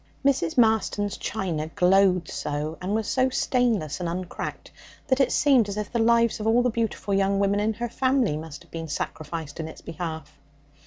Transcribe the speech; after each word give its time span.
Mrs. 0.25 0.57
Marston's 0.57 1.15
china 1.15 1.67
glowed 1.67 2.27
so, 2.27 2.75
and 2.81 2.95
was 2.95 3.07
so 3.07 3.29
stainless 3.29 3.99
and 3.99 4.09
uncracked 4.09 4.71
that 5.09 5.19
it 5.19 5.31
seemed 5.31 5.69
as 5.69 5.77
if 5.77 5.91
the 5.91 5.99
lives 5.99 6.39
of 6.39 6.47
all 6.47 6.63
the 6.63 6.71
beautiful 6.71 7.13
young 7.13 7.37
women 7.37 7.59
in 7.59 7.73
her 7.73 7.87
family 7.87 8.35
must 8.35 8.63
have 8.63 8.71
been 8.71 8.87
sacrificed 8.87 9.59
in 9.59 9.67
its 9.67 9.81
behalf. 9.81 10.39